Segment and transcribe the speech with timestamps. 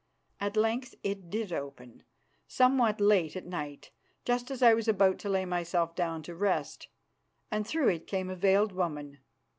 [0.39, 2.01] At length it did open,
[2.47, 3.91] somewhat late at night,
[4.25, 6.87] just as I was about to lay myself down to rest,
[7.51, 9.19] and through it came a veiled woman.